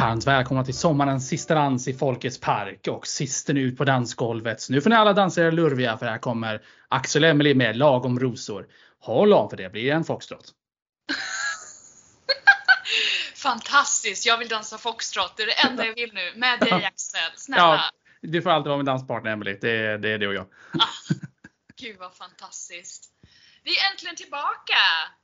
[0.00, 4.60] Varmt välkomna till sommarens sista dans i Folkets park och sisten ut på dansgolvet.
[4.60, 8.20] Så nu får ni alla dansa er lurviga för här kommer Axel Emily med lagom
[8.20, 8.66] rosor.
[9.00, 10.44] Håll om för det blir en foxtrot.
[13.34, 14.26] Fantastiskt!
[14.26, 15.36] Jag vill dansa foxtrot.
[15.36, 16.32] Det är det enda jag vill nu.
[16.36, 17.20] Med dig Axel.
[17.36, 17.62] Snälla.
[17.62, 17.80] Ja,
[18.22, 19.58] du får alltid vara min danspartner Emily.
[19.60, 20.46] Det är det, är det och jag.
[20.78, 21.14] Ah,
[21.76, 23.08] gud vad fantastiskt.
[23.62, 24.76] Vi är äntligen tillbaka.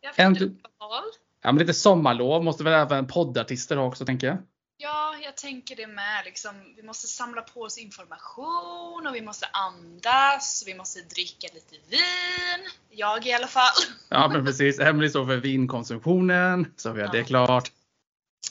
[0.00, 1.10] Jag fick uppehåll.
[1.42, 4.38] Ja, men lite sommarlov måste väl även poddartister ha också tänker jag.
[4.82, 6.24] Ja, jag tänker det med.
[6.24, 10.62] Liksom, vi måste samla på oss information och vi måste andas.
[10.66, 12.70] Vi måste dricka lite vin.
[12.90, 13.72] Jag i alla fall.
[14.08, 14.78] Ja men precis.
[14.78, 16.74] Emily står för vinkonsumtionen.
[16.76, 17.24] Så vi har det Ja.
[17.24, 17.72] klart.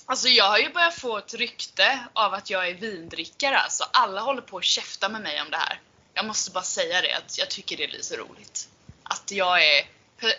[0.06, 3.60] Alltså jag har ju börjat få ett rykte av att jag är vindrickare.
[3.70, 5.82] Så alla håller på att käfta med mig om det här.
[6.14, 8.70] Jag måste bara säga det, att jag tycker det är lite roligt.
[9.04, 9.86] Att jag är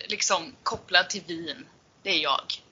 [0.09, 1.67] liksom kopplad till vin.
[2.03, 2.63] Det är jag.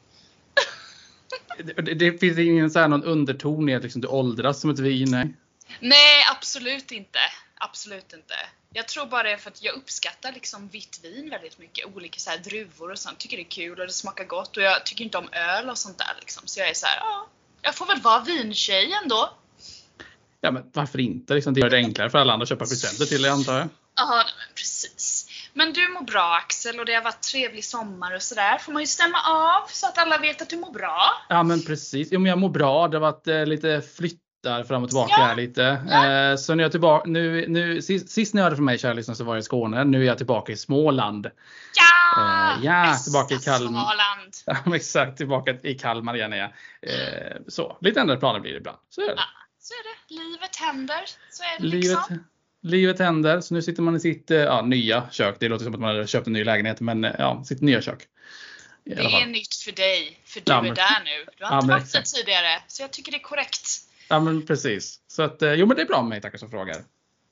[1.58, 4.78] Det, det, finns ingen så här någon underton i att liksom du åldras som ett
[4.78, 5.10] vin.
[5.10, 5.34] Nej.
[5.80, 7.18] Nej, absolut inte.
[7.58, 8.34] Absolut inte.
[8.72, 11.86] Jag tror bara det är för att jag uppskattar liksom vitt vin väldigt mycket.
[11.96, 13.18] Olika så här druvor och sånt.
[13.18, 14.56] Tycker det är kul och det smakar gott.
[14.56, 16.42] Och jag tycker inte om öl och sånt där liksom.
[16.46, 17.28] Så jag är så här, ja.
[17.62, 19.30] Jag får väl vara vintjej ändå.
[20.40, 21.34] Ja men varför inte?
[21.34, 23.68] Liksom, det gör det enklare för alla andra att köpa presenter till dig antar jag.
[23.94, 24.24] Ja,
[25.58, 28.58] men du mår bra Axel och det har varit trevlig sommar och sådär.
[28.58, 31.00] Får man ju stämma av så att alla vet att du mår bra.
[31.28, 32.08] Ja men precis.
[32.10, 32.88] Jo men jag mår bra.
[32.88, 35.24] Det har varit eh, lite flyttar fram och tillbaka Ja.
[35.24, 35.84] här lite.
[35.88, 36.06] Ja.
[36.30, 37.08] Eh, så nu är jag tillbaka.
[37.10, 39.84] Nu, nu, sist, sist ni hörde från mig kära lyssnare så var jag i Skåne.
[39.84, 41.30] Nu är jag tillbaka i Småland.
[41.74, 42.22] Ja!
[42.58, 43.68] Eh, ja, tillbaka i Kalmar.
[43.68, 44.34] Småland.
[44.46, 46.50] Ja, men exakt, tillbaka i Kalmar igen är jag.
[46.82, 48.78] Eh, så, lite ändrade planer blir det ibland.
[48.90, 49.14] Så är det.
[49.16, 49.24] Ja,
[49.60, 50.22] så är det.
[50.22, 51.00] Livet händer.
[51.30, 52.24] Så är det Livet, liksom.
[52.62, 53.40] Livet händer.
[53.40, 55.36] Så nu sitter man i sitt eh, ja, nya kök.
[55.40, 57.82] Det låter som att man har köpt en ny lägenhet men eh, ja, sitt nya
[57.82, 58.04] kök.
[58.84, 61.26] Det är nytt för dig, för du Ja, är men- där nu.
[61.38, 63.68] Du har Ja, inte varit där tidigare, så jag tycker det är korrekt.
[64.08, 65.00] Ja men precis.
[65.08, 66.76] Så att, eh, jo men det är bra med mig tackar som frågar.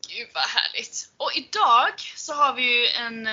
[0.09, 1.09] Gud vad härligt.
[1.17, 3.27] Och idag så har vi ju en,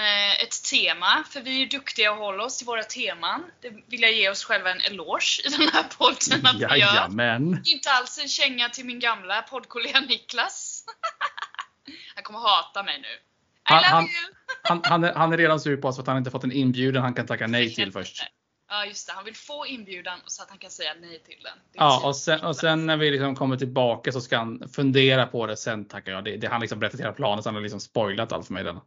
[0.44, 3.44] ett tema, för vi är ju duktiga och håller oss till våra teman.
[3.62, 6.76] Det vill jag ge oss själva en eloge i den här podden att vi gör.
[6.76, 7.62] Jajamän.
[7.66, 10.84] Inte alls en känga till min gamla poddkollega Niklas.
[12.24, 13.08] Han kommer hata mig nu.
[13.08, 13.20] I
[13.64, 14.12] Han- love han- you!
[14.66, 16.52] Han, han, är, han är redan sur på oss för att han inte fått en
[16.52, 18.24] inbjudan han kan tacka nej till först.
[18.70, 21.58] Ja just det, han vill få inbjudan så att han kan säga nej till den.
[21.74, 25.46] Ja, och sen, och sen när vi liksom kommer tillbaka så ska han fundera på
[25.48, 25.58] det.
[25.58, 26.24] Sen tackar jag.
[26.24, 28.64] Det, det han liksom berättat hela planen så han har liksom spoilat allt för mig.
[28.64, 28.80] Den.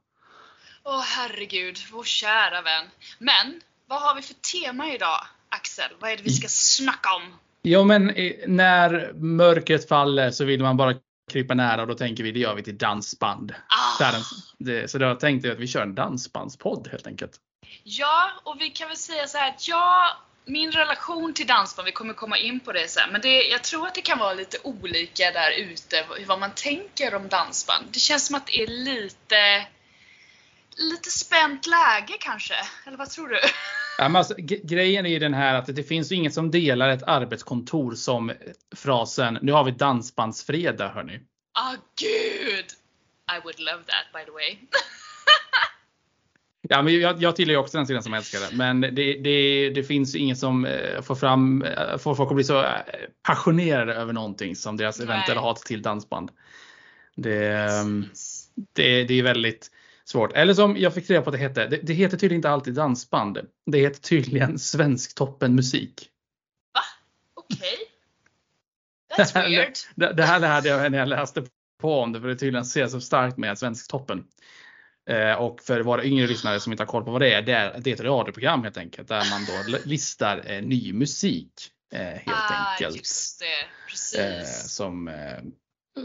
[0.84, 2.84] Åh herregud, vår kära vän.
[3.18, 5.90] Men, vad har vi för tema idag, Axel?
[6.00, 7.38] Vad är det vi ska snacka om?
[7.62, 8.06] Jo men
[8.46, 10.94] när mörkret faller så vill man bara
[11.32, 13.54] krypa nära och då tänker vi det gör vi till dansband.
[13.68, 14.12] Ah,
[14.58, 17.40] det, så då tänkte jag att vi kör en dansbandspodd helt enkelt.
[17.82, 20.10] ja, och vi kan väl säga så här att jag,
[20.44, 23.86] min relation till dansband, vi kommer komma in på det sen, men det, jag tror
[23.86, 27.84] att det kan vara lite olika där ute vad man tänker om dansband.
[27.90, 29.66] Det känns som att det är lite,
[30.76, 32.54] lite spänt läge kanske,
[32.86, 33.40] eller vad tror du?
[33.98, 36.88] Ja, men alltså, grejen är ju den här att det finns ju inget som delar
[36.88, 38.32] ett arbetskontor som
[38.76, 41.20] frasen nu har vi dansbandsfredag hörni.
[41.58, 42.66] Ah gud!
[43.36, 44.56] I would love that by the way.
[46.68, 48.56] Ja, men jag, jag tillhör ju också den sidan som älskar det.
[48.56, 48.90] Men det,
[49.22, 52.62] det, det finns ju inget som eh, får fram, eh, får folk att bli så
[52.62, 52.70] eh,
[53.22, 55.08] passionerade över någonting som deras Nej.
[55.08, 56.30] eventuella hat till dansband.
[57.14, 58.04] Det, ehm,
[58.72, 59.70] det, det är väldigt
[60.08, 60.32] svårt.
[60.32, 61.66] Eller som jag fick reda på att det hette.
[61.66, 63.38] Det, det heter tydligen inte alltid dansband.
[63.66, 66.10] Det heter tydligen Svensktoppen musik.
[67.34, 67.76] Okej.
[69.18, 69.72] That's weird.
[69.94, 71.44] Det, det här lärde jag mig när jag läste
[71.80, 72.20] på om det.
[72.20, 74.24] För det tydligen ser så starkt med Svensktoppen.
[75.10, 77.42] Eh, och för våra yngre lyssnare som inte har koll på vad det är.
[77.42, 79.08] Det är, det är ett radioprogram helt enkelt.
[79.08, 81.52] Där man då listar eh, ny musik.
[81.92, 82.96] Eh, helt ah, enkelt.
[82.96, 83.88] just det.
[83.90, 84.18] Precis.
[84.18, 85.38] Eh, som, eh,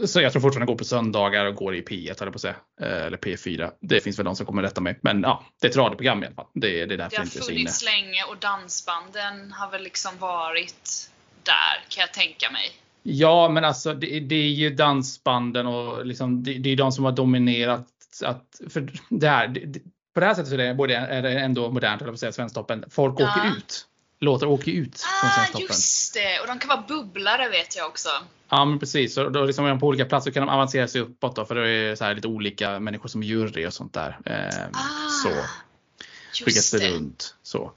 [0.06, 2.56] så jag tror fortfarande går på söndagar och går i P1 eller på att säga.
[2.80, 3.70] Eh, eller P4.
[3.80, 4.98] Det finns väl de som kommer rätta mig.
[5.02, 6.46] Men ja, det är ett radioprogram i alla fall.
[6.54, 11.10] Det, det är därför det har inte funnits länge och dansbanden har väl liksom varit
[11.42, 12.70] där kan jag tänka mig.
[13.02, 17.04] Ja, men alltså det, det är ju dansbanden och liksom, det, det är de som
[17.04, 17.88] har dominerat.
[18.24, 19.80] Att, för det här, det,
[20.14, 22.20] på det här sättet så är det, både, är det ändå modernt, eller på att
[22.20, 22.84] säga, Svensktoppen.
[22.90, 23.30] Folk Ja.
[23.30, 23.86] åker ut.
[24.22, 26.40] Låtar åker ut från Ah, just det!
[26.40, 28.08] Och de kan vara bubblare vet jag också.
[28.48, 29.14] Ja, men precis.
[29.14, 31.94] Så då liksom på olika platser kan de avancera sig uppåt då, för det är
[31.96, 34.18] så här lite olika människor som jury och sånt där.
[34.26, 35.28] Eh, Ah, så
[36.44, 37.34] skickas det runt.
[37.42, 37.72] Så.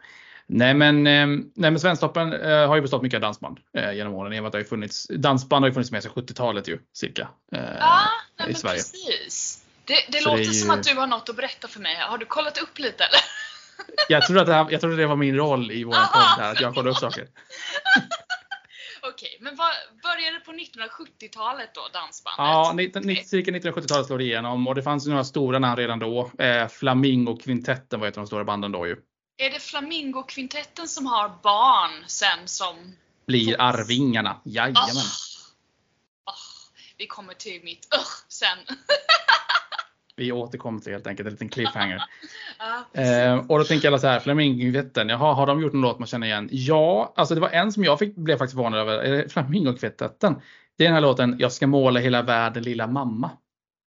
[0.47, 4.13] Nej men, eh, nej, men Svensktoppen eh, har ju bestått mycket av dansband eh, genom
[4.13, 4.33] åren.
[4.33, 6.79] I och med att det har funnits, dansband har ju funnits med sedan 70-talet ju
[6.93, 7.27] cirka.
[7.51, 8.01] Eh, Ja,
[8.39, 8.75] nej, i Sverige.
[8.75, 9.61] precis.
[9.85, 11.95] Det, det låter det som ju- att du har något att berätta för mig.
[11.99, 13.19] Har du kollat upp lite eller?
[14.09, 16.51] Jag trodde att det, här, jag trodde det var min roll i vår podd här,
[16.51, 17.27] att jag kollar upp saker.
[19.09, 19.71] Okej, men vad
[20.03, 22.37] började på 1970-talet då, dansbandet?
[22.37, 25.99] Ja, 19, cirka 1970-talet slår det igenom och det fanns ju några stora namn redan
[25.99, 26.31] då.
[26.39, 28.95] Eh, Flamingo-kvintetten var ett av de stora banden då ju.
[29.37, 32.95] Är det Flamingo-kvintetten som har barn sen som...
[33.27, 34.41] Blir Arvingarna.
[34.43, 34.85] Jajamän.
[34.85, 38.57] Oh, oh, vi kommer till mitt uh, sen.
[40.15, 42.03] vi återkommer till helt enkelt en liten cliffhanger.
[42.93, 46.07] eh, och då tänker alla så här, Flamingokvintetten, jaha, har de gjort en låt man
[46.07, 46.49] känner igen?
[46.51, 49.27] Ja, alltså det var en som jag fick, blev faktiskt förvånad över.
[49.29, 50.41] Flamingokvintetten.
[50.77, 53.31] Det är den här låten Jag ska måla hela världen lilla mamma.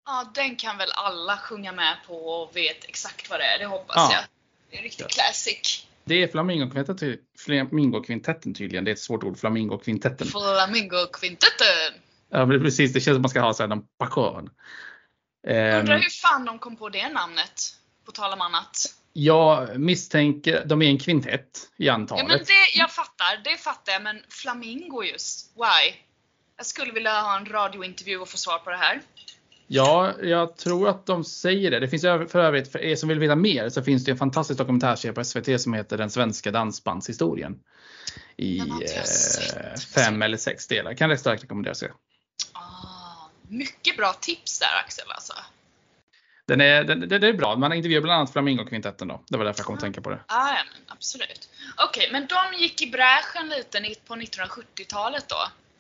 [0.07, 3.67] Ja, den kan väl alla sjunga med på och vet exakt vad det är, det
[3.67, 4.11] hoppas ja.
[4.13, 4.23] jag.
[4.71, 5.09] Det är en riktig ja.
[5.09, 5.87] classic.
[6.05, 8.85] Det är Flamingokvintetten, Flamingokvintetten tydligen.
[8.85, 10.27] Det är ett svårt ord, Flamingokvintetten.
[10.27, 12.01] Flamingokvintetten!
[12.31, 12.93] Ja, precis.
[12.93, 14.51] Det känns som man ska ha så här någon passion.
[15.47, 17.77] Undrar hur fan de kom på det namnet?
[18.07, 18.95] På tal om annat.
[19.13, 22.23] Jag misstänker, de är en kvintett i antalet.
[22.23, 24.03] Ja, men det, jag fattar, det fattar jag.
[24.03, 25.95] Men Flamingo just, why?
[26.57, 29.01] Jag skulle vilja ha en radiointervju och få svar på det här.
[29.67, 31.81] Ja, jag tror att de säger det.
[31.81, 34.59] Det finns för övrigt, för er som vill veta mer, så finns det en fantastisk
[34.59, 37.59] dokumentärserie på SVT som heter Den svenska dansbandshistorien.
[38.37, 40.95] I eh, fem eller sex delar.
[40.95, 41.91] Kan jag starkt rekommendera sig.
[43.51, 45.33] Mycket bra tips där Axel alltså.
[46.47, 47.57] Den är, den, den är bra.
[47.57, 49.21] Man intervjuar bland annat Flamingokvintetten då.
[49.29, 50.21] Det var därför jag kom att tänka på det.
[50.27, 51.49] Ah, ja, men absolut.
[51.77, 55.37] Okej, okay, men de gick i bräschen lite på 1970-talet då?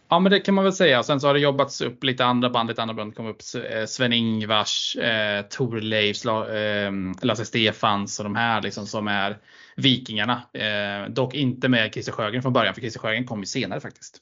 [0.08, 1.02] Ja, men det kan man väl säga.
[1.02, 2.68] Sen så har det jobbats upp lite andra band.
[2.68, 3.40] Lite andra band kom upp.
[3.70, 9.38] Eh, Sven-Ingvars, eh, Torleifs, eh, Lasse Stefans och de här liksom som är
[9.76, 10.42] Vikingarna.
[10.52, 14.18] Eh, dock inte med Christer Sjögren från början, för Christer Sjögren kom ju senare faktiskt.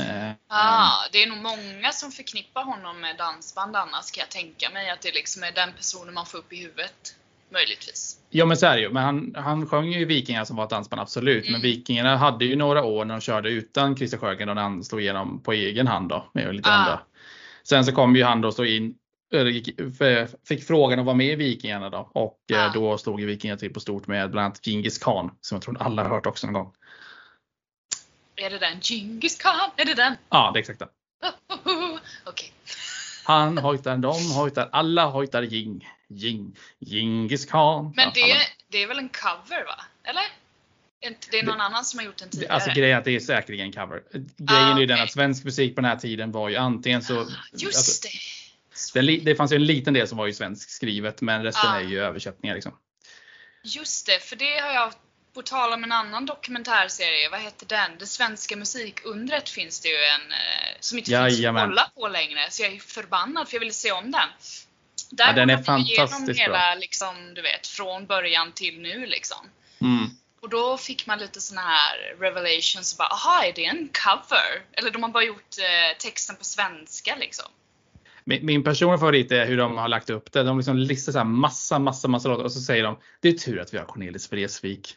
[0.00, 4.70] Eh, ah, det är nog många som förknippar honom med dansband annars kan jag tänka
[4.70, 4.90] mig.
[4.90, 7.14] Att det liksom är den personen man får upp i huvudet.
[7.52, 8.18] Möjligtvis.
[8.30, 8.90] Ja men så är det ju.
[8.90, 11.44] Men han, han sjöng ju Vikingar som var ett dansband absolut.
[11.44, 11.52] Mm.
[11.52, 14.84] Men Vikingarna hade ju några år när de körde utan Christer Sjögren och när han
[14.84, 16.30] slog igenom på egen hand då.
[16.32, 16.72] Med lite ah.
[16.72, 17.00] andra.
[17.62, 18.94] Sen så kom ju han då stå in
[20.48, 22.68] fick frågan att vara med i Vikingarna då och ah.
[22.74, 25.82] då stod ju Vikingarna till på stort med bland annat Djingis khan som jag tror
[25.82, 26.72] alla har hört också någon gång.
[28.36, 28.80] Är det den?
[28.80, 29.70] Djingis khan?
[29.76, 30.16] Är det den?
[30.28, 30.88] Ja, det är exakt den.
[31.48, 32.00] Okej.
[32.26, 32.48] Okay.
[33.24, 35.88] Han hojtar, de hojtar, alla hojtar jing.
[36.08, 36.56] Jing.
[36.78, 37.92] Djingis khan.
[37.96, 38.36] Men det,
[38.68, 39.84] det är väl en cover va?
[40.04, 40.24] Eller?
[41.30, 42.54] Det är någon det, annan som har gjort den tidigare.
[42.54, 44.02] Alltså grejen är att det är säkerligen en cover.
[44.36, 44.82] Grejen ah, okay.
[44.82, 47.20] är den att svensk musik på den här tiden var ju antingen så...
[47.20, 48.08] Ah, just alltså,
[48.94, 49.00] det!
[49.00, 51.80] Det, det fanns ju en liten del som var ju svensk skrivet men resten ah.
[51.80, 52.54] är ju översättningar.
[52.54, 52.78] Liksom.
[53.64, 54.92] Just det, för det har jag
[55.36, 57.90] på tal om en annan dokumentärserie, vad heter den?
[57.98, 62.40] Det svenska musikundret finns det ju en eh, som inte finns att kolla på längre.
[62.50, 64.28] Så jag är förbannad för jag vill se om den.
[65.10, 66.74] Där ja, den är fantastiskt hela, bra.
[66.74, 69.46] Liksom, du vet, från början till nu liksom.
[69.80, 70.10] Mm.
[70.40, 72.98] Och då fick man lite såna här revelations.
[72.98, 74.62] Bara, Aha, är det en cover?
[74.72, 77.46] Eller de har bara gjort eh, texten på svenska liksom.
[78.24, 80.42] Min, min personliga favorit är hur de har lagt upp det.
[80.42, 83.32] De liksom listar så här massa, massa, massa låtar och så säger de Det är
[83.32, 84.94] tur att vi har Cornelis Vreeswijk.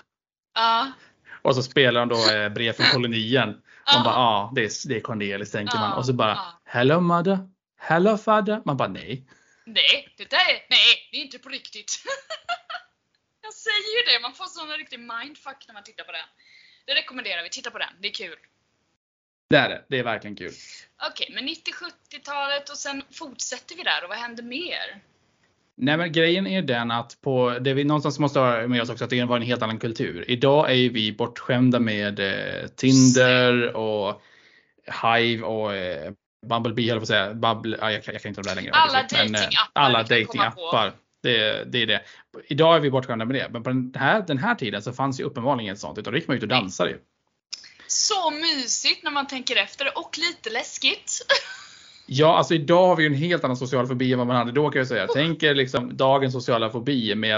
[0.60, 0.92] Ja.
[1.42, 3.62] Och så spelar de då eh, brev från kolonien.
[3.94, 5.98] Man bara, ja ah, det, är, det är Cornelis tänker man.
[5.98, 7.40] Och så bara, hello mother,
[7.78, 8.62] hello father.
[8.66, 9.24] Man bara, nej.
[9.66, 11.92] Nej, det där är, nej, det är inte på riktigt.
[13.42, 16.28] Jag säger ju det, man får sån riktig mindfuck när man tittar på den.
[16.86, 18.38] Det rekommenderar vi, titta på den, det är kul.
[19.50, 20.54] Det är det, det är verkligen kul.
[21.10, 25.02] Okej, okay, men 90-70-talet och sen fortsätter vi där och vad händer mer?
[25.82, 29.04] Nej men grejen är den att på, det vi någonstans måste ha med oss också
[29.04, 30.26] att det var en helt annan kultur.
[30.28, 34.22] Idag är ju vi bortskämda med eh, Tinder och
[35.04, 36.12] Hive och eh,
[36.48, 37.34] Bumblebee höll jag på att säga.
[37.34, 38.72] Bubble, ah, jag, jag, kan inte de där längre.
[38.72, 39.42] Alla datingappar.
[39.42, 40.94] Eh, alla datingappar.
[41.24, 42.02] Det, det är det.
[42.48, 43.50] Idag är vi bortskämda med det.
[43.50, 45.98] Men på den här, den här tiden så fanns ju uppenbarligen inget sånt.
[45.98, 46.98] Utan då gick man ut och dansade ju.
[47.88, 51.26] Så mysigt när man tänker efter och lite läskigt.
[52.12, 54.52] Ja, alltså idag har vi ju en helt annan social fobi än vad man hade
[54.52, 55.08] då kan jag säga.
[55.14, 57.38] Tänk er liksom dagens sociala fobi med att